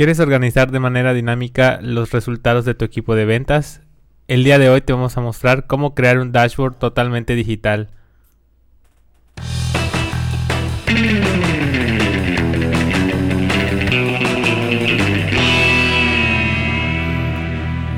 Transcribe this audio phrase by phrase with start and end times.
[0.00, 3.82] ¿Quieres organizar de manera dinámica los resultados de tu equipo de ventas?
[4.28, 7.90] El día de hoy te vamos a mostrar cómo crear un dashboard totalmente digital.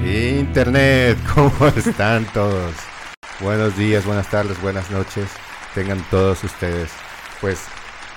[0.05, 2.75] Internet, ¿cómo están todos?
[3.39, 5.31] Buenos días, buenas tardes, buenas noches.
[5.73, 6.91] Tengan todos ustedes.
[7.41, 7.65] Pues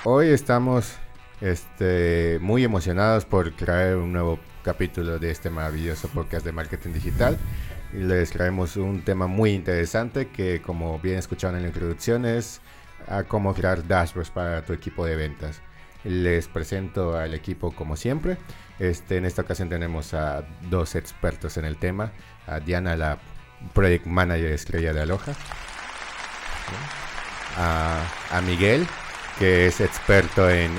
[0.05, 0.97] hoy estamos
[1.41, 7.37] este, muy emocionados por crear un nuevo capítulo de este maravilloso podcast de marketing digital.
[7.93, 12.61] Y les traemos un tema muy interesante que, como bien escucharon en la introducción, es
[13.07, 15.61] a cómo crear dashboards para tu equipo de ventas.
[16.03, 18.37] Les presento al equipo como siempre.
[18.79, 22.11] Este, en esta ocasión tenemos a dos expertos en el tema.
[22.47, 23.19] A Diana, la
[23.73, 25.33] Project Manager estrella de Aloha.
[27.57, 28.85] A, a Miguel,
[29.39, 30.71] que es experto en,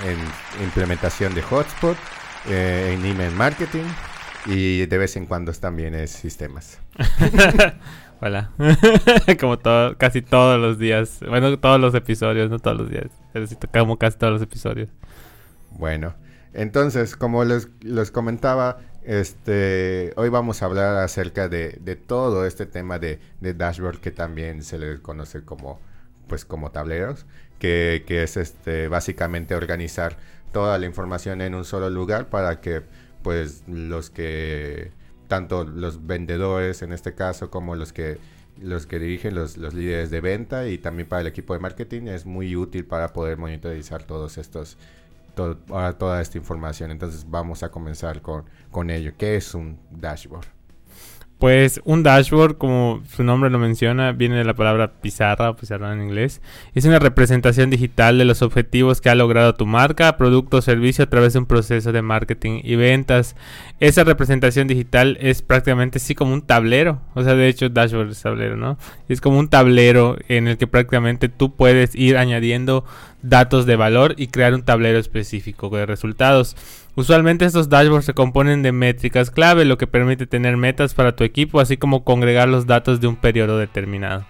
[0.63, 1.97] implementación de hotspot,
[2.49, 3.85] eh, en email marketing
[4.47, 6.79] y de vez en cuando también es sistemas.
[8.21, 8.51] Hola.
[9.41, 11.21] como todo, casi todos los días.
[11.29, 13.09] Bueno, todos los episodios, no todos los días.
[13.33, 14.89] Pero sí como casi todos los episodios.
[15.73, 16.15] Bueno,
[16.55, 22.65] entonces, como les, les comentaba, este, hoy vamos a hablar acerca de, de todo este
[22.65, 25.79] tema de, de, dashboard que también se le conoce como,
[26.29, 27.27] pues, como tableros
[27.59, 30.17] que, es este, básicamente organizar
[30.53, 32.83] toda la información en un solo lugar para que
[33.23, 34.93] pues los que
[35.29, 38.19] tanto los vendedores en este caso como los que
[38.61, 42.25] los que dirigen los, líderes de venta y también para el equipo de marketing es
[42.25, 44.79] muy útil para poder monitorizar todos estos
[45.35, 50.56] toda esta información entonces vamos a comenzar con, con ello ¿qué es un dashboard?
[51.39, 56.01] Pues un dashboard, como su nombre lo menciona, viene de la palabra pizarra pizarra en
[56.01, 56.41] inglés.
[56.75, 61.05] Es una representación digital de los objetivos que ha logrado tu marca, producto o servicio
[61.05, 63.37] a través de un proceso de marketing y ventas.
[63.81, 67.03] Esa representación digital es prácticamente así como un tablero.
[67.15, 68.79] O sea, de hecho, dashboard es tablero, ¿no?
[69.11, 72.87] Es como un tablero en el que prácticamente tú puedes ir añadiendo
[73.23, 76.57] datos de valor y crear un tablero específico de resultados.
[76.97, 81.25] Usualmente estos dashboards se componen de métricas clave, lo que permite tener metas para tu
[81.25, 84.25] equipo, así como congregar los datos de un periodo determinado.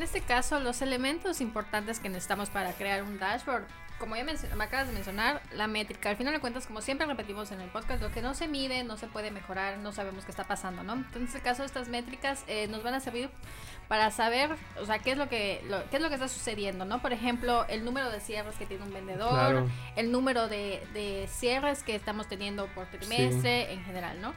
[0.00, 3.64] En este caso, los elementos importantes que necesitamos para crear un dashboard
[3.98, 6.08] como ya me acabas de mencionar, la métrica.
[6.08, 8.82] Al final de cuentas, como siempre repetimos en el podcast, lo que no se mide
[8.82, 10.94] no se puede mejorar, no sabemos qué está pasando, ¿no?
[10.94, 13.28] Entonces, en este caso, estas métricas eh, nos van a servir
[13.88, 17.02] para saber, o sea, qué es lo que qué es lo que está sucediendo, ¿no?
[17.02, 21.82] Por ejemplo, el número de cierres que tiene un vendedor, el número de, de, cierres
[21.82, 24.32] que estamos teniendo por trimestre en general, ¿no?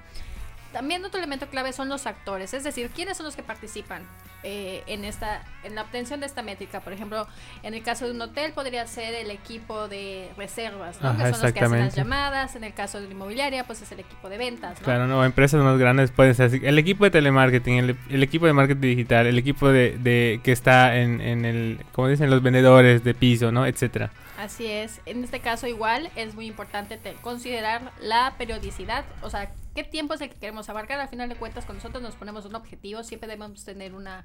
[0.74, 4.02] También otro elemento clave son los actores, es decir, quiénes son los que participan
[4.44, 6.82] eh, en esta en la obtención de esta métrica.
[6.82, 7.28] Por ejemplo,
[7.62, 11.16] en el caso de un hotel podría ser el equipo de reservas, ¿no?
[11.16, 12.56] que son los que hacen las llamadas.
[12.56, 14.80] En el caso de la inmobiliaria, pues es el equipo de ventas.
[14.80, 14.84] ¿no?
[14.84, 16.60] Claro, no, empresas más grandes pueden ser así.
[16.62, 20.98] El equipo de telemarketing, el, equipo de marketing digital, el equipo de, de que está
[20.98, 23.66] en, en el, como dicen los vendedores de piso, ¿no?
[23.66, 24.12] Etcétera.
[24.38, 25.00] Así es.
[25.06, 30.22] En este caso igual es muy importante considerar la periodicidad, o sea, qué tiempo es
[30.22, 31.00] el que queremos abarcar.
[31.00, 34.24] Al final de cuentas, cuando nosotros nos ponemos un objetivo, siempre debemos tener una,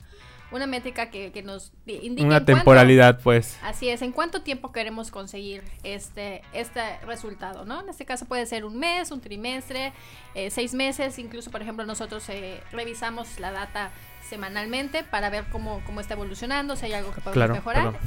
[0.50, 2.22] una métrica que, que nos indique.
[2.22, 3.58] Una temporalidad, pues.
[3.62, 7.80] Así es, en cuánto tiempo queremos conseguir este, este resultado, ¿no?
[7.80, 9.92] En este caso puede ser un mes, un trimestre,
[10.34, 13.90] eh, seis meses, incluso, por ejemplo, nosotros eh, revisamos la data
[14.28, 17.98] semanalmente para ver cómo, cómo está evolucionando, si hay algo que podemos mejorar.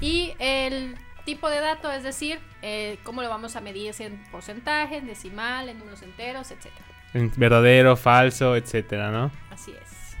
[0.00, 0.96] Y el
[1.26, 5.06] tipo de dato, es decir, eh, cómo lo vamos a medir, si en porcentaje, en
[5.06, 6.85] decimal, en números enteros, etcétera.
[7.36, 9.30] Verdadero, falso, etcétera, ¿no?
[9.50, 10.16] Así es.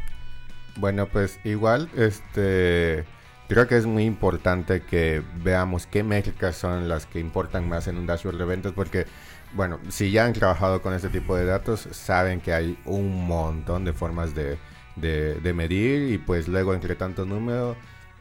[0.76, 3.04] Bueno, pues igual, este,
[3.48, 7.96] creo que es muy importante que veamos qué métricas son las que importan más en
[7.96, 9.06] un dashboard de ventas, porque,
[9.54, 13.84] bueno, si ya han trabajado con este tipo de datos, saben que hay un montón
[13.84, 14.58] de formas de,
[14.96, 17.76] de medir y pues luego entre tantos números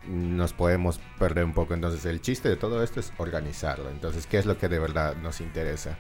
[0.07, 1.73] nos podemos perder un poco.
[1.73, 3.89] Entonces el chiste de todo esto es organizarlo.
[3.89, 5.97] Entonces, ¿qué es lo que de verdad nos interesa?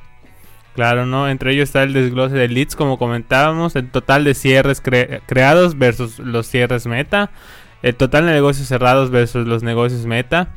[0.75, 1.29] Claro, ¿no?
[1.29, 6.19] Entre ellos está el desglose de leads, como comentábamos, el total de cierres creados versus
[6.19, 7.31] los cierres meta,
[7.81, 10.49] el total de negocios cerrados versus los negocios meta,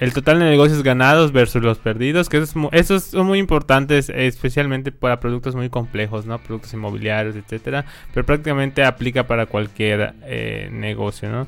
[0.00, 5.20] el total de negocios ganados versus los perdidos, que esos, son muy importantes, especialmente para
[5.20, 6.40] productos muy complejos, ¿no?
[6.40, 11.46] Productos inmobiliarios, etcétera, pero prácticamente aplica para cualquier eh, negocio, ¿no?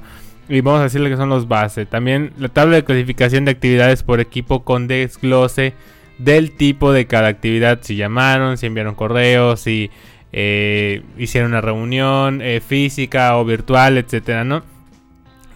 [0.48, 1.88] Y vamos a decirle que son los bases.
[1.88, 5.74] También la tabla de clasificación de actividades por equipo con desglose
[6.18, 7.80] del tipo de cada actividad.
[7.82, 9.90] Si llamaron, si enviaron correos, si
[10.32, 14.62] eh, hicieron una reunión eh, física o virtual, etcétera, ¿no?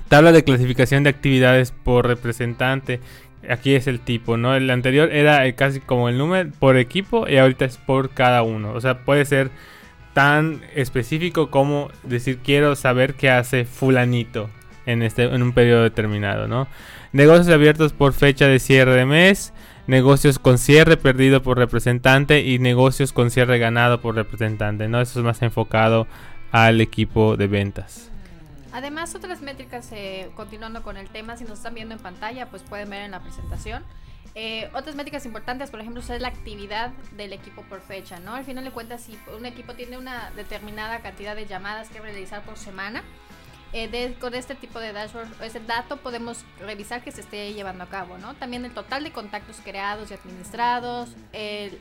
[0.08, 3.00] Tabla de clasificación de actividades por representante,
[3.48, 4.54] Aquí es el tipo, ¿no?
[4.54, 8.42] El anterior era eh, casi como el número por equipo y ahorita es por cada
[8.42, 8.72] uno.
[8.72, 9.50] O sea, puede ser
[10.12, 14.50] tan específico como decir quiero saber qué hace fulanito
[14.86, 16.66] en, este, en un periodo determinado, ¿no?
[17.12, 19.54] Negocios abiertos por fecha de cierre de mes,
[19.88, 25.00] negocios con cierre perdido por representante y negocios con cierre ganado por representante, ¿no?
[25.00, 26.06] Eso es más enfocado
[26.52, 28.10] al equipo de ventas.
[28.70, 32.62] Además, otras métricas, eh, continuando con el tema, si nos están viendo en pantalla, pues
[32.62, 33.82] pueden ver en la presentación.
[34.34, 38.34] Eh, otras métricas importantes, por ejemplo, es la actividad del equipo por fecha, ¿no?
[38.34, 42.42] Al final de cuentas, si un equipo tiene una determinada cantidad de llamadas que realizar
[42.42, 43.02] por semana,
[43.72, 47.88] eh, con este tipo de dashboard, ese dato podemos revisar que se esté llevando a
[47.88, 48.34] cabo, ¿no?
[48.34, 51.78] También el total de contactos creados y administrados, en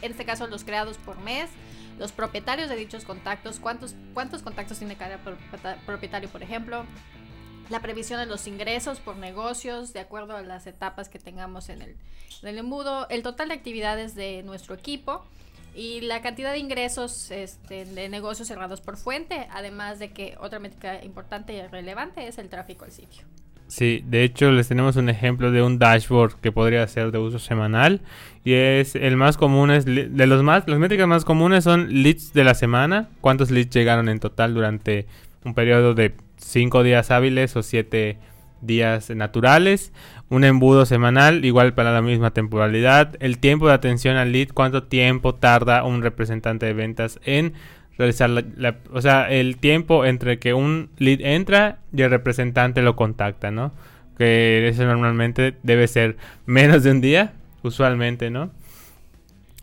[0.00, 1.50] este caso los creados por mes,
[1.98, 5.18] los propietarios de dichos contactos, cuántos, cuántos contactos tiene cada
[5.84, 6.86] propietario, por ejemplo,
[7.70, 11.82] la previsión de los ingresos por negocios de acuerdo a las etapas que tengamos en
[11.82, 11.96] el,
[12.42, 15.24] en el embudo, el total de actividades de nuestro equipo
[15.78, 20.58] y la cantidad de ingresos este, de negocios cerrados por fuente, además de que otra
[20.58, 23.22] métrica importante y relevante es el tráfico al sitio.
[23.68, 27.38] Sí, de hecho les tenemos un ejemplo de un dashboard que podría ser de uso
[27.38, 28.00] semanal
[28.42, 32.32] y es el más común es de los más las métricas más comunes son leads
[32.32, 35.06] de la semana, cuántos leads llegaron en total durante
[35.44, 38.18] un periodo de 5 días hábiles o 7
[38.60, 39.92] días naturales,
[40.28, 44.84] un embudo semanal igual para la misma temporalidad, el tiempo de atención al lead, cuánto
[44.84, 47.54] tiempo tarda un representante de ventas en
[47.96, 52.94] realizar la, o sea, el tiempo entre que un lead entra y el representante lo
[52.94, 53.72] contacta, ¿no?
[54.16, 56.16] Que eso normalmente debe ser
[56.46, 57.32] menos de un día,
[57.62, 58.50] usualmente, ¿no?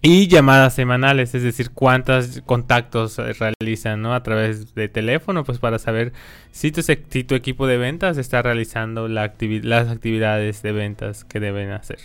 [0.07, 4.13] Y llamadas semanales, es decir, cuántos contactos realizan, ¿no?
[4.13, 6.13] A través de teléfono, pues para saber
[6.51, 11.39] si tu, si tu equipo de ventas está realizando la las actividades de ventas que
[11.39, 11.97] deben hacer.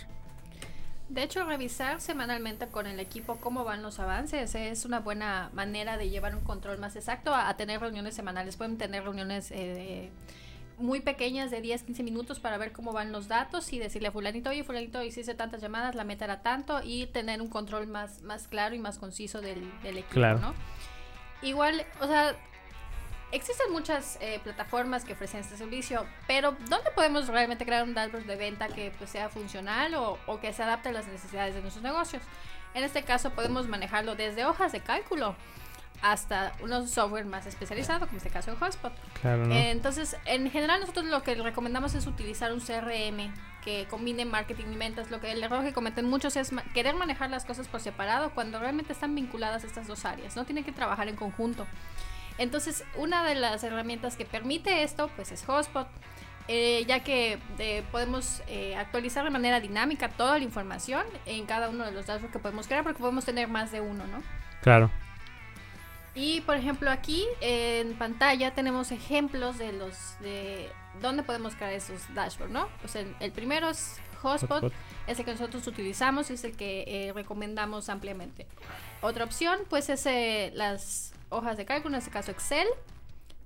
[1.11, 5.99] De hecho, revisar semanalmente con el equipo cómo van los avances es una buena manera
[5.99, 8.57] de llevar un control más exacto a, tener reuniones semanales.
[8.57, 10.09] Pueden tener reuniones eh,
[10.81, 14.13] muy pequeñas de 10, 15 minutos para ver cómo van los datos y decirle a
[14.13, 18.23] fulanito, oye, fulanito, hice tantas llamadas, la meta era tanto y tener un control más,
[18.23, 20.55] más claro y más conciso del, equipo, ¿no?
[21.43, 22.37] Igual, o sea,
[23.33, 28.25] Existen muchas eh, plataformas que ofrecen este servicio, pero ¿dónde podemos realmente crear un dashboard
[28.25, 31.85] de venta que pues, sea funcional o, que se adapte a las necesidades de nuestros
[31.85, 32.25] negocios?
[32.75, 35.37] En este caso podemos manejarlo desde hojas de cálculo
[36.03, 38.93] hasta unos software más especializado, como este caso el Hotspot.
[39.23, 43.33] entonces, en general nosotros lo que recomendamos es utilizar un CRM
[43.65, 45.11] que combine marketing y ventas.
[45.11, 48.59] Lo que el error que cometen muchos es querer manejar las cosas por separado cuando
[48.59, 50.37] realmente están vinculadas estas dos áreas.
[50.37, 51.67] No tienen que trabajar en conjunto.
[52.39, 55.89] Entonces, una de las herramientas que permite esto, pues es Hotspot.
[56.49, 61.69] Eh, ya que eh, podemos eh, actualizar de manera dinámica toda la información en cada
[61.69, 64.21] uno de los dashboards que podemos crear, porque podemos tener más de uno, ¿no?
[64.63, 64.91] Claro.
[66.15, 70.69] Y por ejemplo aquí en pantalla tenemos ejemplos de los de
[71.01, 72.69] dónde podemos crear esos dashboards, ¿no?
[72.81, 74.73] Pues el, primero es Hotspot,
[75.07, 78.47] es el que nosotros utilizamos y es el que recomendamos ampliamente.
[79.03, 80.05] Otra opción pues es
[80.55, 82.67] las hojas de cálculo, en este caso Excel.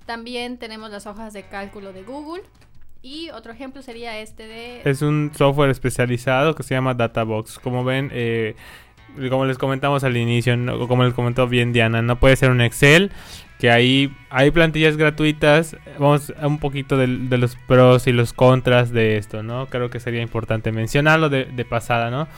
[0.07, 2.43] También tenemos las hojas de cálculo de Google.
[3.01, 4.81] Y otro ejemplo sería este de...
[4.85, 7.59] Es un software especializado que se llama Databox.
[7.59, 8.57] Como ven, eh,
[9.31, 10.57] como les comentamos al inicio,
[10.89, 13.11] como les comentó bien Diana, no puede ser un Excel,
[13.59, 15.77] que ahí hay plantillas gratuitas.
[15.99, 19.67] Vamos a un poquito de, los pros y los contras de esto, ¿no?
[19.67, 22.29] Creo que sería importante mencionarlo de, pasada, ¿no?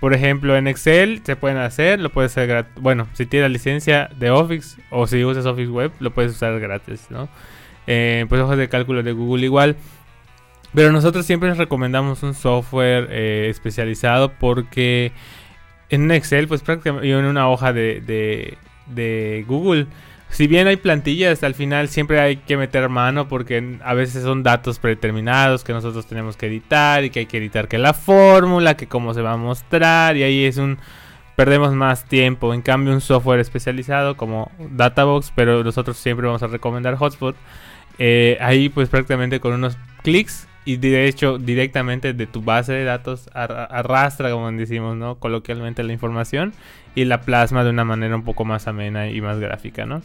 [0.00, 2.72] Por ejemplo, en Excel se pueden hacer, lo puedes hacer gratis.
[2.80, 7.06] Bueno, si tienes licencia de Office o si usas Office Web, lo puedes usar gratis,
[7.08, 7.28] ¿no?
[7.86, 9.76] Eh, pues hojas de cálculo de Google igual.
[10.74, 15.12] Pero nosotros siempre les recomendamos un software eh, especializado porque
[15.90, 19.86] en un Excel, pues prácticamente, y en una hoja de, de, Google,
[20.28, 24.42] si bien hay plantillas, al final siempre hay que meter mano porque a veces son
[24.42, 28.76] datos predeterminados que nosotros tenemos que editar y que hay que editar que la fórmula,
[28.76, 30.78] que cómo se va a mostrar y ahí es un
[31.36, 32.54] perdemos más tiempo.
[32.54, 37.36] En cambio, un software especializado como Databox, pero nosotros siempre vamos a recomendar Hotspot.
[37.98, 42.84] Eh, ahí pues prácticamente con unos clics y de hecho directamente de tu base de
[42.84, 45.18] datos arrastra, como decimos, ¿no?
[45.18, 46.52] Coloquialmente la información
[46.94, 50.02] y la plasma de una manera un poco más amena y más gráfica, ¿no?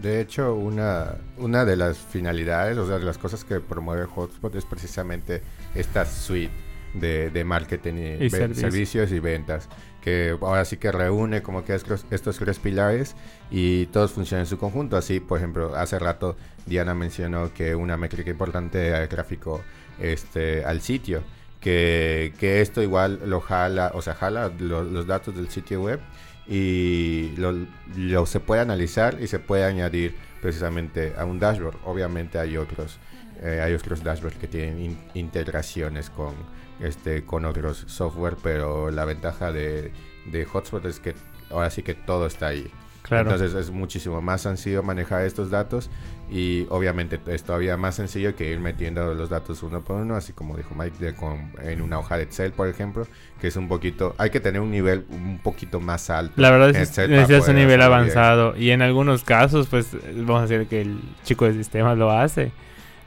[0.00, 4.54] De hecho, una, una de las finalidades, o sea, de las cosas que promueve Hotspot
[4.54, 5.40] es precisamente
[5.74, 6.52] esta suite
[6.92, 9.68] de, marketing y, servicios y ventas,
[10.02, 13.16] que ahora sí que reúne como que estos, estos tres pilares
[13.50, 14.98] y todos funcionan en su conjunto.
[14.98, 16.36] Así, por ejemplo, hace rato
[16.66, 19.62] Diana mencionó que una métrica importante era el gráfico
[20.00, 21.22] este, al sitio
[21.60, 26.00] que, que esto igual lo jala, o sea, jala lo- los datos del sitio web
[26.46, 31.76] y lo, se puede analizar y se puede añadir precisamente a un dashboard.
[31.84, 32.98] Obviamente hay otros,
[33.42, 36.34] eh, hay otros dashboards que tienen in- integraciones con,
[36.80, 39.92] este, con otros software, pero la ventaja de,
[40.26, 41.14] de Hotspot es que
[41.50, 42.70] ahora sí que todo está ahí.
[43.06, 43.30] Claro.
[43.30, 45.90] Entonces es muchísimo más sencillo manejar estos datos
[46.28, 50.32] y obviamente es todavía más sencillo que ir metiendo los datos uno por uno, así
[50.32, 53.06] como dijo Mike, de con- en una hoja de Excel, por ejemplo,
[53.40, 56.32] que es un poquito, hay que tener un nivel un poquito más alto.
[56.36, 58.18] La verdad es que necesitas un nivel hacerlo bien.
[58.18, 58.56] avanzado.
[58.56, 62.50] Y en algunos casos, pues vamos a decir que el chico de sistemas lo hace.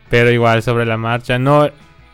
[0.09, 1.37] Pero igual sobre la marcha.
[1.39, 1.69] No,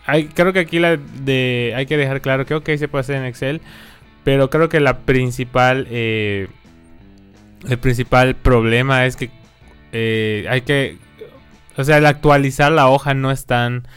[0.07, 3.17] hay, creo que aquí la de, hay que dejar claro que ok, se puede hacer
[3.17, 3.61] en Excel.
[4.23, 6.47] Pero creo que la principal, eh,
[7.67, 9.29] el principal problema es que
[9.91, 10.97] eh, hay que,
[11.77, 13.87] o sea, el actualizar la hoja no es tan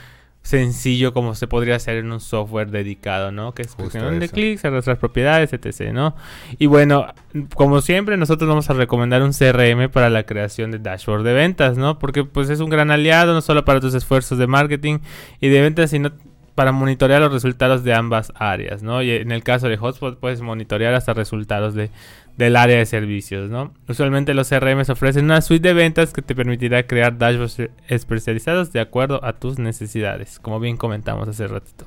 [0.49, 3.53] sencillo como se podría hacer en un software dedicado, ¿no?
[3.53, 6.17] Que es cuestión de clics, las propiedades, etc., ¿no?
[6.59, 7.07] Y bueno,
[7.55, 11.77] como siempre, nosotros vamos a recomendar un CRM para la creación de dashboard de ventas,
[11.77, 11.99] ¿no?
[11.99, 15.01] Porque pues es un gran aliado, no solo para tus esfuerzos de marketing
[15.39, 16.13] y de ventas, sino
[16.59, 19.01] para monitorear los resultados de ambas áreas, ¿no?
[19.01, 21.89] Y en el caso de Hotspot puedes monitorear hasta resultados de,
[22.37, 23.73] del área de servicios, ¿no?
[23.87, 28.81] Usualmente los CRMs ofrecen una suite de ventas que te permitirá crear dashboards especializados de
[28.81, 31.87] acuerdo a tus necesidades, como bien comentamos hace ratito.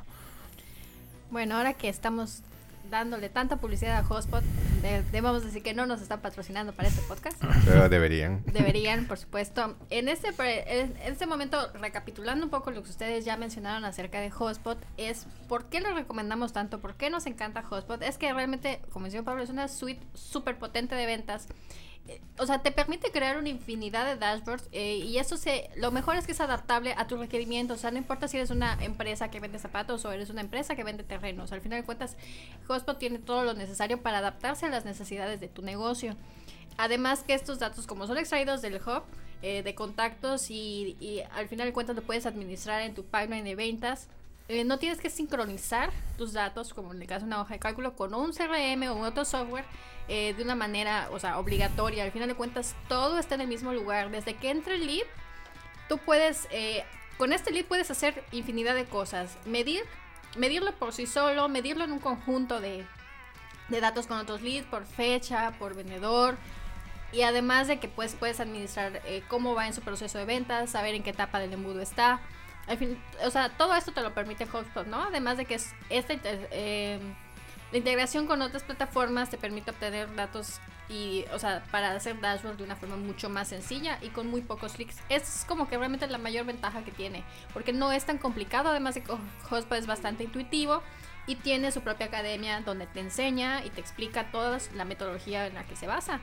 [1.32, 2.42] Bueno, ahora que estamos
[2.92, 4.44] dándole tanta publicidad a Hotspot,
[4.84, 7.42] de- debemos decir que no nos están patrocinando para este podcast.
[7.66, 8.44] Pero deberían.
[8.54, 9.76] Deberían, por supuesto.
[9.90, 10.30] En este,
[10.82, 15.26] en este momento, recapitulando un poco lo que ustedes ya mencionaron acerca de Hotspot, es
[15.48, 18.04] por qué lo recomendamos tanto, por qué nos encanta Hotspot.
[18.04, 21.48] Es que realmente, como decía Pablo, es una suite súper potente de ventas.
[22.38, 26.15] O sea, te permite crear una infinidad de dashboards eh, y eso se, lo mejor
[26.15, 27.77] es que es adaptable a tus requerimientos.
[27.77, 30.75] O sea, no importa si eres una empresa que vende zapatos o eres una empresa
[30.75, 31.51] que vende terrenos.
[31.51, 32.17] Al final de cuentas,
[32.67, 36.15] Hotspot tiene todo lo necesario para adaptarse a las necesidades de tu negocio.
[36.77, 39.03] Además que estos datos, como son extraídos del hub,
[39.43, 43.43] eh, de contactos y, y al final de cuentas lo puedes administrar en tu pipeline
[43.43, 44.08] de ventas,
[44.51, 47.60] eh, no tienes que sincronizar tus datos, como en el caso de una hoja de
[47.60, 49.63] cálculo, con un CRM o otro software
[50.10, 52.03] eh, de una manera, o sea, obligatoria.
[52.03, 54.12] Al final de cuentas, todo está en el mismo lugar.
[54.12, 55.05] Desde que entre el lead,
[55.88, 56.84] tú puedes, eh,
[57.17, 59.38] con este lead puedes hacer infinidad de cosas.
[59.46, 59.84] Medir,
[60.36, 62.86] medirlo por sí solo, medirlo en un conjunto de,
[63.70, 66.36] de datos con otros leads, por fecha, por vendedor.
[67.13, 70.93] Y además de que pues, puedes administrar cómo va en su proceso de ventas, saber
[70.93, 72.20] en qué etapa del embudo está.
[73.25, 75.03] O sea, todo esto te lo permite HubSpot, ¿no?
[75.03, 77.00] Además de que es esta eh,
[77.72, 82.58] la integración con otras plataformas te permite obtener datos y, o sea, para hacer dashboard
[82.58, 84.98] de una forma mucho más sencilla y con muy pocos clics.
[85.08, 88.96] Es como que realmente la mayor ventaja que tiene, porque no es tan complicado, además
[88.96, 90.84] de que HubSpot es bastante intuitivo
[91.32, 95.54] y tiene su propia academia donde te enseña y te explica toda la metodología en
[95.54, 96.20] la que se basa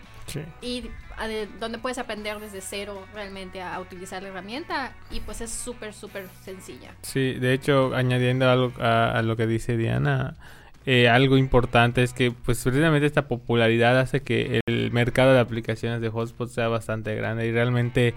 [0.61, 5.51] y ade- donde puedes aprender desde cero realmente a utilizar la herramienta y pues es
[5.51, 6.91] súper súper sencilla.
[7.03, 10.37] Sí, de hecho, añadiendo algo a, a lo que dice Diana,
[10.85, 16.01] eh, algo importante es que pues precisamente esta popularidad hace que el mercado de aplicaciones
[16.03, 18.15] de hotspot sea bastante grande y realmente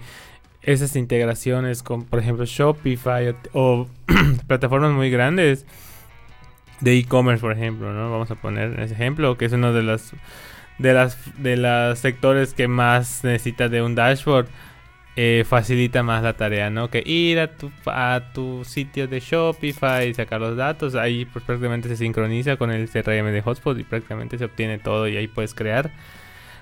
[0.62, 3.88] esas integraciones con, por ejemplo, Shopify o, o
[4.46, 5.66] plataformas muy grandes
[6.82, 8.10] de e-commerce, por ejemplo, ¿no?
[8.10, 10.12] Vamos a poner ese ejemplo, que es uno de las
[10.78, 14.48] de las de los sectores que más necesita de un dashboard
[15.14, 16.88] eh, facilita más la tarea, ¿no?
[16.88, 20.94] Que ir a tu, a tu sitio de Shopify y sacar los datos.
[20.94, 25.06] Ahí pues prácticamente se sincroniza con el CRM de Hotspot y prácticamente se obtiene todo
[25.08, 25.92] y ahí puedes crear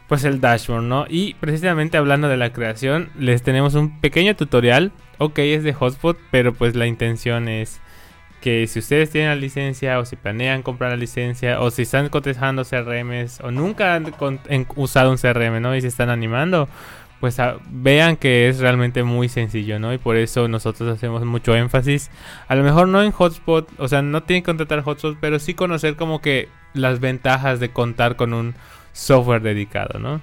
[0.08, 1.06] pues el dashboard, ¿no?
[1.08, 4.90] Y precisamente hablando de la creación, les tenemos un pequeño tutorial.
[5.18, 7.80] Ok, es de Hotspot, pero pues la intención es
[8.40, 12.08] que si ustedes tienen la licencia o si planean comprar la licencia o si están
[12.08, 14.12] cotejando CRMs o nunca han
[14.76, 15.76] usado un CRM, ¿no?
[15.76, 16.68] Y se están animando,
[17.20, 17.36] pues
[17.68, 19.92] vean que es realmente muy sencillo, ¿no?
[19.92, 22.10] Y por eso nosotros hacemos mucho énfasis.
[22.48, 25.52] A lo mejor no en Hotspot, o sea, no tienen que contratar Hotspot, pero sí
[25.52, 28.54] conocer como que las ventajas de contar con un
[28.92, 30.20] software dedicado, ¿no?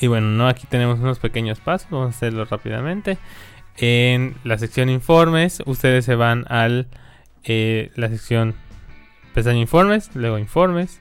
[0.00, 0.48] Y bueno, ¿no?
[0.48, 3.18] Aquí tenemos unos pequeños pasos, vamos a hacerlo rápidamente.
[3.76, 6.86] En la sección informes, ustedes se van al
[7.42, 8.54] eh, la sección
[9.34, 11.00] pestaña informes, luego informes,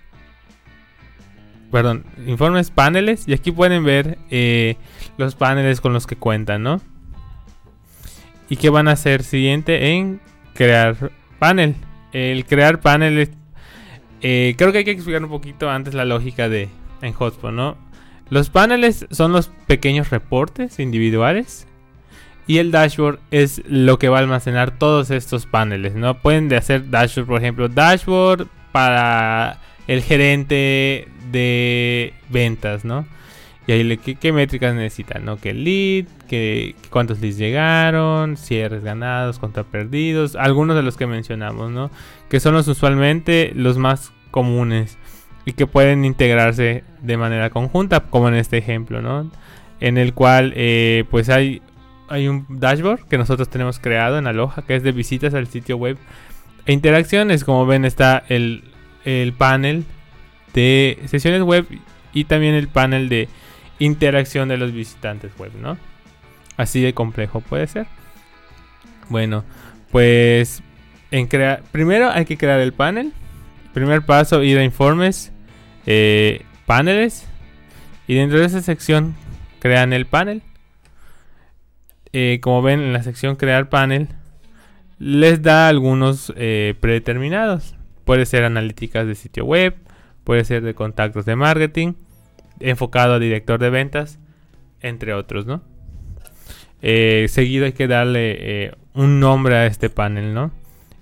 [1.71, 4.75] perdón, informes, paneles, y aquí pueden ver eh,
[5.17, 6.81] los paneles con los que cuentan, ¿no?
[8.49, 10.19] ¿Y qué van a hacer siguiente en
[10.53, 11.75] crear panel?
[12.11, 13.31] El crear paneles,
[14.21, 16.69] eh, creo que hay que explicar un poquito antes la lógica de
[17.01, 17.77] en Hotspot, ¿no?
[18.29, 21.67] Los paneles son los pequeños reportes individuales
[22.45, 26.19] Y el dashboard es lo que va a almacenar todos estos paneles, ¿no?
[26.19, 33.05] Pueden de hacer dashboard, por ejemplo, dashboard para el gerente de ventas, ¿no?
[33.65, 35.37] Y ahí le, ¿qué, métricas necesitan, ¿no?
[35.37, 41.71] Que lead, que cuántos leads llegaron, cierres ganados, contra perdidos, algunos de los que mencionamos,
[41.71, 41.89] ¿no?
[42.29, 44.97] Que son los usualmente los más comunes
[45.45, 49.31] y que pueden integrarse de manera conjunta, como en este ejemplo, ¿no?
[49.79, 51.61] En el cual, eh, pues hay
[52.09, 55.77] hay un dashboard que nosotros tenemos creado en Aloha, que es de visitas al sitio
[55.77, 55.97] web
[56.65, 57.43] e interacciones.
[57.43, 58.63] Como ven está el,
[59.05, 59.85] el panel
[60.53, 61.65] de sesiones web
[62.13, 63.27] y también el panel de
[63.79, 65.77] interacción de los visitantes web, ¿no?
[66.57, 67.87] Así de complejo puede ser.
[69.09, 69.43] Bueno,
[69.91, 70.61] pues
[71.11, 73.13] en crear, primero hay que crear el panel.
[73.73, 75.31] Primer paso, ir a informes,
[75.85, 77.27] eh, paneles.
[78.07, 79.15] Y dentro de esa sección
[79.59, 80.41] crean el panel.
[82.13, 84.07] Eh, como ven en la sección crear panel,
[84.99, 87.75] les da algunos eh, predeterminados.
[88.05, 89.75] Puede ser analíticas de sitio web,
[90.23, 91.93] puede ser de contactos de marketing,
[92.59, 94.19] enfocado a director de ventas,
[94.81, 95.63] entre otros, ¿no?
[96.83, 100.51] Eh, seguido hay que darle un nombre a este panel, ¿no?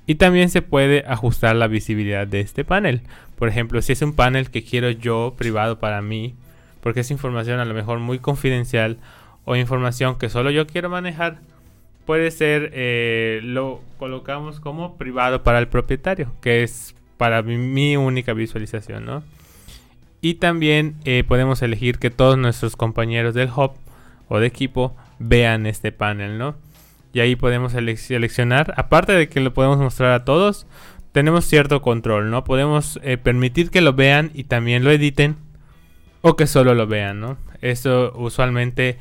[0.06, 3.01] Y también se puede ajustar la visibilidad de este panel.
[3.36, 6.36] Por ejemplo, si es un panel que quiero yo privado para mí,
[6.82, 8.98] porque es información a lo mejor muy confidencial
[9.46, 11.40] o información que solo yo quiero manejar,
[12.06, 18.34] puede ser, eh, lo colocamos como privado para el propietario, que es para mi, única
[18.34, 19.24] visualización, ¿no?
[20.22, 23.72] Y también eh, podemos elegir que todos nuestros compañeros del hub
[24.28, 26.56] o de equipo vean este panel, ¿no?
[27.14, 30.66] Y ahí podemos seleccionar, aparte de que lo podemos mostrar a todos,
[31.12, 32.44] tenemos cierto control, ¿no?
[32.44, 35.36] Podemos eh, permitir que lo vean y también lo editen
[36.22, 37.38] o que solo lo vean, ¿no?
[37.62, 38.98] Esto usualmente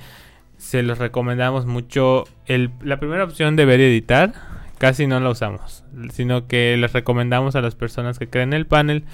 [0.60, 2.24] se los recomendamos mucho.
[2.46, 4.34] la primera opción de ver y editar
[4.78, 9.04] casi no la usamos, sino que les recomendamos a las personas que creen el panel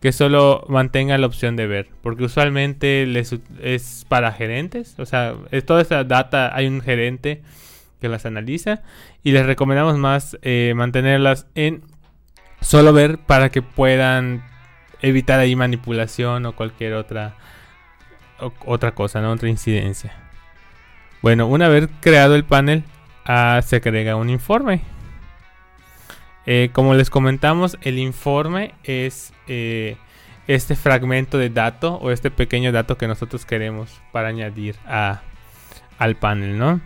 [0.00, 5.34] que solo mantengan la opción de ver, porque usualmente les, es para gerentes, o sea,
[5.50, 7.42] es toda esta data hay un gerente
[8.00, 8.82] que las analiza
[9.22, 11.82] y les recomendamos más eh, mantenerlas en
[12.62, 14.42] solo ver para que puedan
[15.02, 17.36] evitar ahí manipulación o cualquier otra
[18.64, 19.32] otra cosa, ¿no?
[19.32, 20.29] otra incidencia.
[21.22, 22.84] Bueno, una vez creado el panel,
[23.26, 24.80] ah, se agrega un informe.
[26.46, 29.96] Eh, como les comentamos, el informe es eh,
[30.46, 34.76] este fragmento de dato o este pequeño dato que nosotros queremos para añadir
[35.98, 36.80] al panel, ¿no?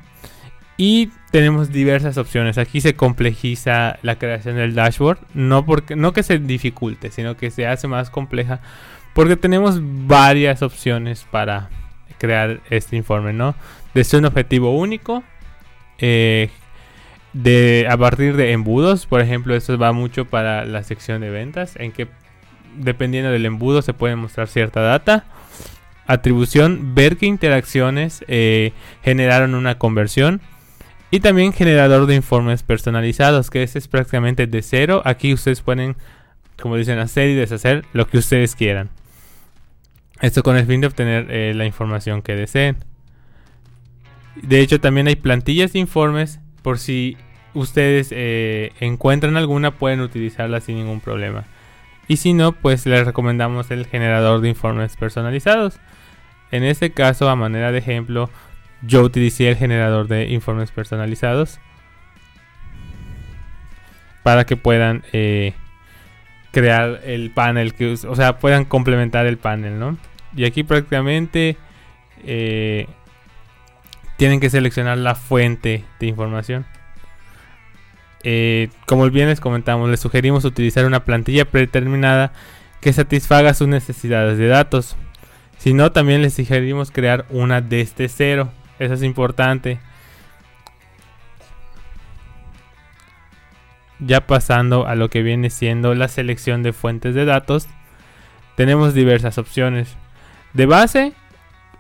[0.77, 2.59] Y tenemos diversas opciones.
[2.59, 5.19] Aquí se complejiza la creación del dashboard.
[5.33, 8.61] No, porque, no que se dificulte, sino que se hace más compleja.
[9.15, 11.69] Porque tenemos varias opciones para
[12.19, 13.55] crear este informe, ¿no?
[13.95, 15.23] Desde un objetivo único,
[15.99, 16.51] eh,
[17.33, 21.77] de, a partir de embudos, por ejemplo, esto va mucho para la sección de ventas,
[21.77, 22.09] en que
[22.77, 25.25] dependiendo del embudo se puede mostrar cierta data.
[26.07, 30.41] Atribución, ver qué interacciones eh, generaron una conversión.
[31.11, 35.01] Y también generador de informes personalizados, que ese es prácticamente de cero.
[35.05, 35.97] Aquí ustedes pueden,
[36.61, 38.91] como dicen, hacer y deshacer lo que ustedes quieran.
[40.21, 42.79] Esto con el fin de obtener eh, la información que deseen.
[44.43, 47.17] De hecho, también hay plantillas de informes por si
[47.55, 51.45] ustedes eh, encuentran alguna, pueden utilizarla sin ningún problema.
[52.09, 55.79] Y si no, pues les recomendamos el generador de informes personalizados.
[56.51, 58.31] En este caso, a manera de ejemplo,
[58.83, 61.59] yo utilicé el generador de informes personalizados
[64.23, 65.55] para que puedan eh,
[66.51, 69.99] crear el panel, que, o sea, puedan complementar el panel, ¿no?
[70.37, 71.57] Y aquí prácticamente
[72.25, 72.87] eh,
[74.25, 76.65] tienen que seleccionar la fuente de información.
[78.23, 82.33] Eh, como bien les comentamos, les sugerimos utilizar una plantilla predeterminada
[82.81, 84.97] que satisfaga sus necesidades de datos.
[85.59, 88.49] Si no, también les sugerimos crear una desde cero.
[88.79, 89.79] Eso es importante.
[93.99, 97.69] Ya pasando a lo que viene siendo la selección de fuentes de datos,
[98.57, 99.99] tenemos diversas opciones.
[100.55, 101.13] De base,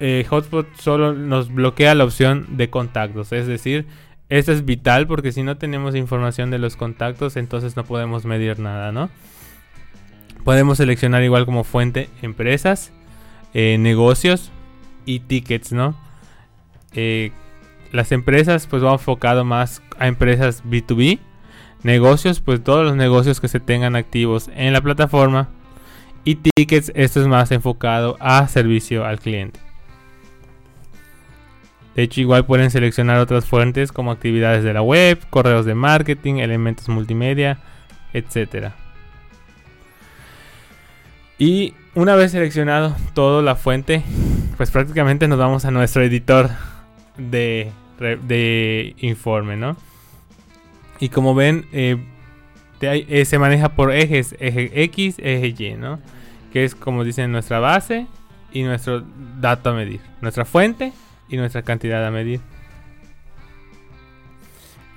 [0.00, 3.32] eh, Hotspot solo nos bloquea la opción de contactos.
[3.32, 3.86] Es decir,
[4.28, 8.58] esto es vital porque si no tenemos información de los contactos, entonces no podemos medir
[8.58, 9.10] nada, ¿no?
[10.44, 12.92] Podemos seleccionar igual como fuente empresas,
[13.54, 14.50] eh, negocios
[15.06, 15.96] y tickets, ¿no?
[16.92, 17.32] Eh,
[17.92, 21.18] las empresas pues va enfocado más a empresas B2B.
[21.82, 25.48] Negocios, pues todos los negocios que se tengan activos en la plataforma.
[26.24, 29.63] Y tickets, esto es más enfocado a servicio al cliente.
[31.94, 36.36] De hecho, igual pueden seleccionar otras fuentes como actividades de la web, correos de marketing,
[36.36, 37.58] elementos multimedia,
[38.12, 38.72] etc.
[41.38, 44.02] Y una vez seleccionado toda la fuente,
[44.56, 46.50] pues prácticamente nos vamos a nuestro editor
[47.16, 47.72] de,
[48.98, 49.76] informe, ¿no?
[50.98, 51.96] Y como ven, eh,
[52.80, 56.00] eh, se maneja por ejes, eje X, eje Y, ¿no?
[56.52, 58.06] Que es como dicen nuestra base
[58.52, 59.04] y nuestro
[59.40, 60.00] dato a medir.
[60.20, 60.92] Nuestra fuente
[61.28, 62.40] y nuestra cantidad a medir.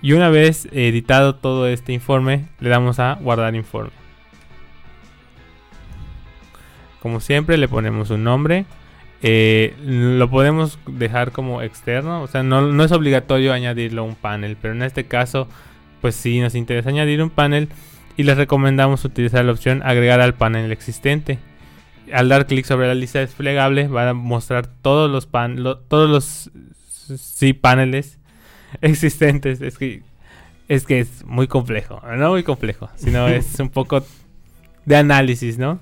[0.01, 3.91] Y una vez editado todo este informe, le damos a guardar informe.
[7.01, 8.65] Como siempre, le ponemos un nombre.
[9.23, 14.13] Eh, lo podemos dejar como externo, o sea, no, no es obligatorio añadirlo a un
[14.13, 15.47] panel, pero en este caso
[16.01, 17.69] pues si nos interesa añadir un panel
[18.15, 21.39] y les recomendamos utilizar la opción agregar al panel existente.
[22.13, 26.51] Al dar clic sobre la lista desplegable va a mostrar todos los pan todos los
[27.17, 28.19] sí paneles
[28.81, 29.61] existentes.
[29.61, 30.03] Es que
[30.67, 34.03] es que es muy complejo, no muy complejo, sino es un poco
[34.85, 35.79] de análisis, ¿no?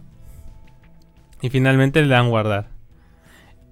[1.41, 2.69] Y finalmente le dan guardar.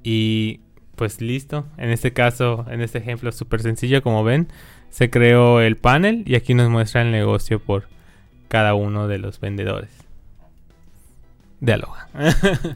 [0.03, 0.61] Y
[0.95, 1.65] pues listo.
[1.77, 4.47] En este caso, en este ejemplo súper sencillo, como ven,
[4.89, 7.87] se creó el panel y aquí nos muestra el negocio por
[8.47, 10.02] cada uno de los vendedores.
[11.63, 12.10] Dialoga.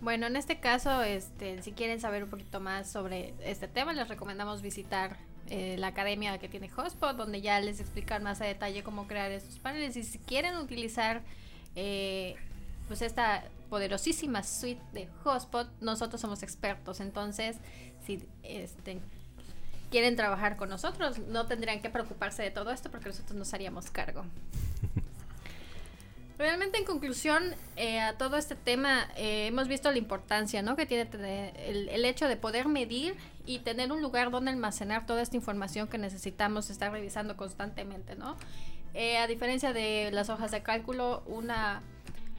[0.00, 4.08] bueno, en este caso, este, si quieren saber un poquito más sobre este tema, les
[4.08, 5.18] recomendamos visitar
[5.50, 9.30] eh, la academia que tiene Hotspot, donde ya les explican más a detalle cómo crear
[9.30, 9.94] estos paneles.
[9.98, 11.20] Y si quieren utilizar
[11.76, 12.34] eh,
[12.88, 17.00] pues esta poderosísima suite de Hotspot, nosotros somos expertos.
[17.00, 17.58] Entonces,
[18.06, 19.02] si este,
[19.90, 23.90] quieren trabajar con nosotros, no tendrían que preocuparse de todo esto porque nosotros nos haríamos
[23.90, 24.24] cargo.
[26.40, 30.74] Realmente en conclusión eh, a todo este tema eh, hemos visto la importancia ¿no?
[30.74, 35.36] que tiene el, hecho de poder medir y tener un lugar donde almacenar toda esta
[35.36, 38.16] información que necesitamos estar revisando constantemente.
[38.16, 38.38] ¿no?
[38.94, 41.82] Eh, a diferencia de las hojas de cálculo, una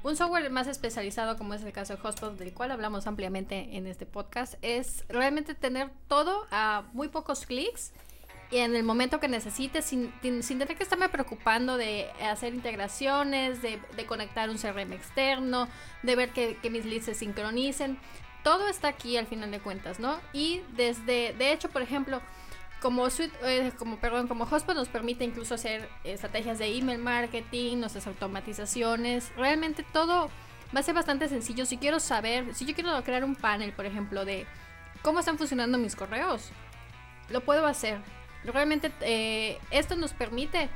[0.01, 3.85] un software más especializado, como es el caso de Hotspot, del cual hablamos ampliamente en
[3.85, 7.91] este podcast, es realmente tener todo a muy pocos clics
[8.51, 13.79] y en el momento que necesites, sin, tener que estarme preocupando de hacer integraciones, de,
[14.05, 15.69] conectar un CRM externo,
[16.03, 17.97] de ver que, mis leads se sincronicen.
[18.43, 20.19] Todo está aquí al final de cuentas, ¿no?
[20.33, 22.21] Y desde, de hecho, por ejemplo,
[22.81, 28.07] como eh, como perdón, como Hotspot nos permite incluso hacer estrategias de email marketing, nuestras
[28.07, 30.29] automatizaciones, realmente todo
[30.75, 31.65] va a ser bastante sencillo.
[31.65, 34.45] Si quiero saber, si yo quiero crear un panel, por ejemplo, de
[35.03, 36.51] cómo están funcionando mis correos,
[37.29, 38.01] lo puedo hacer.
[38.43, 40.69] Realmente eh, esto nos permite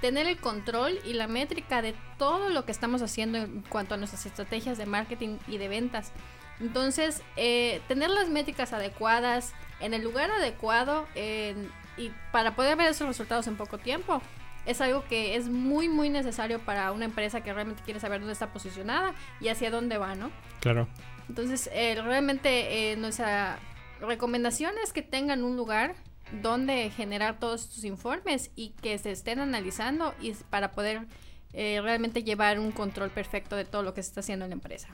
[0.00, 3.96] tener el control y la métrica de todo lo que estamos haciendo en cuanto a
[3.96, 6.12] nuestras estrategias de marketing y de ventas.
[6.60, 13.06] Entonces, eh, tener las métricas adecuadas, en el lugar adecuado y para poder ver esos
[13.06, 14.20] resultados en poco tiempo
[14.68, 18.34] es algo que es muy muy necesario para una empresa que realmente quiere saber dónde
[18.34, 20.30] está posicionada y hacia dónde va, ¿no?
[20.60, 20.86] Claro.
[21.28, 23.58] Entonces, eh, realmente eh, nuestra
[24.00, 25.94] recomendación es que tengan un lugar
[26.32, 31.06] donde generar todos estos informes y que se estén analizando y para poder
[31.52, 34.54] eh, realmente llevar un control perfecto de todo lo que se está haciendo en la
[34.54, 34.88] empresa.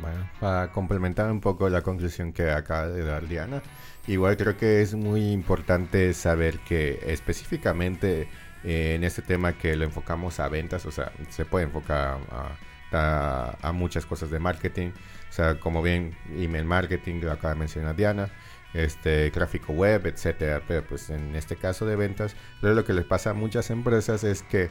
[0.00, 3.62] Bueno, para complementar un poco la conclusión que acaba de dar Diana,
[4.06, 8.28] igual creo que es muy importante saber que específicamente
[8.64, 12.18] eh, en este tema que lo enfocamos a ventas, o sea, se puede enfocar
[12.92, 17.60] a, a, muchas cosas de marketing, o sea, como bien email marketing, lo acaba de
[17.60, 18.30] mencionar Diana,
[18.74, 23.30] este tráfico web, etcétera, pero pues en este caso de ventas, lo que les pasa
[23.30, 24.70] a muchas empresas es que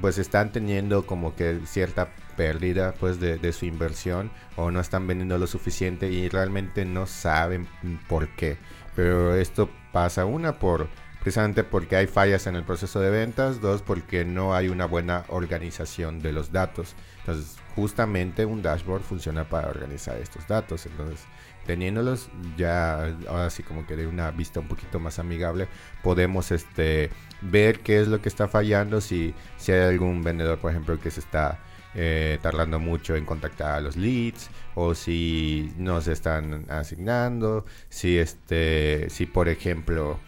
[0.00, 5.36] pues están teniendo como que cierta pérdida pues de, su inversión o no están vendiendo
[5.36, 7.68] lo suficiente y realmente no saben
[8.08, 8.56] por qué.
[8.94, 10.88] Pero esto pasa una por
[11.20, 15.24] precisamente porque hay fallas en el proceso de ventas, dos porque no hay una buena
[15.28, 16.94] organización de los datos.
[17.18, 20.86] Entonces, justamente un dashboard funciona para organizar estos datos.
[20.86, 21.20] Entonces,
[21.66, 25.68] teniéndolos ya ahora sí como que de una vista un poquito más amigable,
[26.02, 27.10] podemos este
[27.42, 31.10] ver qué es lo que está fallando, si, si hay algún vendedor, por ejemplo, que
[31.10, 31.60] se está
[31.94, 39.10] eh, tardando mucho en contactar a los leads o si nos están asignando, si este,
[39.10, 40.20] si por ejemplo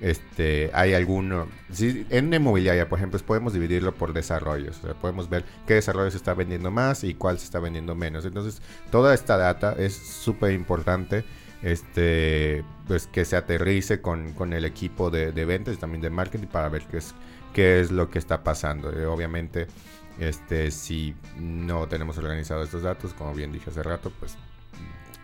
[0.00, 5.74] este, hay alguno, si en inmobiliaria, por ejemplo, podemos dividirlo por desarrollos, podemos ver qué
[5.74, 8.24] desarrollo se está vendiendo más y cuál se está vendiendo menos.
[8.24, 11.24] Entonces, toda esta data es súper importante
[11.62, 16.10] este, pues que se aterrice con, con el equipo de, de, ventas y también de
[16.10, 17.14] marketing para ver qué es,
[17.52, 18.90] qué es lo que está pasando.
[18.90, 19.66] Eh, obviamente,
[20.18, 24.36] este, si no tenemos organizados estos datos, como bien dije hace rato, pues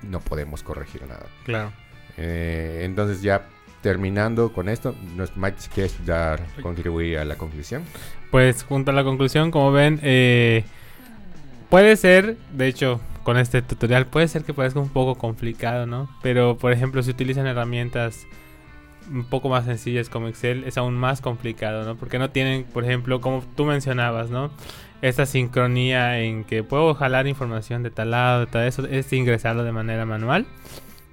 [0.02, 1.26] no podemos corregir nada.
[1.44, 1.72] Claro.
[2.18, 3.48] Eh, entonces ya
[3.86, 7.84] terminando con esto, nos, Mike, quieres dar, contribuir a la conclusión.
[8.32, 10.64] Pues junto a la conclusión, como ven, eh,
[11.70, 16.10] puede ser, de hecho, con este tutorial puede ser que parezca un poco complicado, ¿no?
[16.20, 18.26] Pero, por ejemplo, si utilizan herramientas
[19.08, 21.94] un poco más sencillas como Excel, es aún más complicado, ¿no?
[21.94, 24.50] Porque no tienen, por ejemplo, como tú mencionabas, ¿no?
[25.00, 29.62] Esta sincronía en que puedo jalar información de tal lado, de tal eso, es ingresarlo
[29.62, 30.44] de manera manual.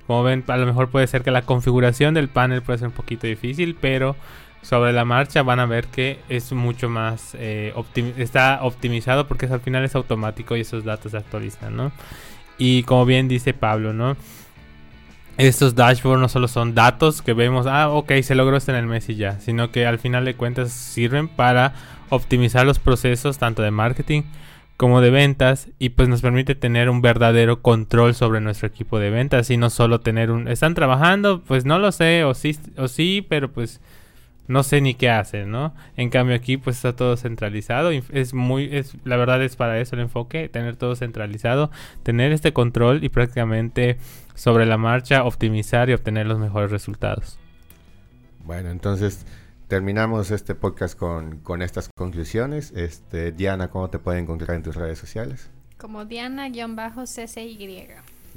[0.07, 2.93] Como ven, a lo mejor puede ser que la configuración del panel puede ser un
[2.93, 4.15] poquito difícil, pero
[4.63, 7.73] sobre la marcha van a ver que es mucho más eh,
[8.17, 11.91] está optimizado porque al final es automático y esos datos se actualizan, ¿no?
[12.57, 14.15] Y como bien dice Pablo, ¿no?
[15.37, 18.85] Estos dashboards no solo son datos que vemos, ah, ok, se logró esto en el
[18.85, 21.73] mes y ya, sino que al final de cuentas sirven para
[22.09, 24.21] optimizar los procesos tanto de marketing
[24.77, 29.09] como de ventas y pues nos permite tener un verdadero control sobre nuestro equipo de
[29.09, 32.87] ventas y no solo tener un están trabajando pues no lo sé o sí o
[32.87, 33.79] sí pero pues
[34.47, 35.73] no sé ni qué hacen, ¿no?
[35.95, 39.95] En cambio aquí pues está todo centralizado, es muy, es, la verdad es para eso
[39.95, 41.71] el enfoque, tener todo centralizado,
[42.03, 43.97] tener este control y prácticamente
[44.35, 47.39] sobre la marcha optimizar y obtener los mejores resultados.
[48.45, 49.25] Bueno, entonces
[49.73, 52.71] terminamos este podcast con, con estas conclusiones.
[52.75, 55.49] Este, Diana, ¿cómo te pueden encontrar en tus redes sociales?
[55.79, 57.87] Como Diana-CCY.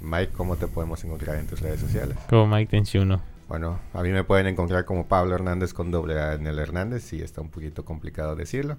[0.01, 2.17] Mike, ¿cómo te podemos encontrar en tus redes sociales?
[2.31, 3.21] Como Mike 21.
[3.51, 7.03] Bueno, a mí me pueden encontrar como Pablo Hernández con doble A en el Hernández,
[7.03, 8.79] sí está un poquito complicado decirlo,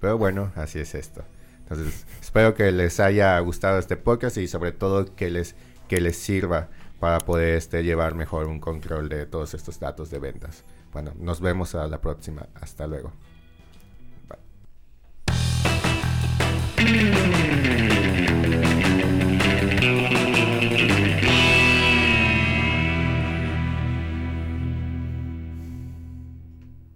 [0.00, 1.24] pero bueno, así es esto.
[1.58, 5.56] Entonces, espero que les haya gustado este podcast y sobre todo que les,
[5.88, 6.68] que les sirva
[7.00, 10.62] para poder este, llevar mejor un control de todos estos datos de ventas.
[10.96, 12.48] Bueno, nos vemos a la próxima.
[12.54, 13.12] Hasta luego.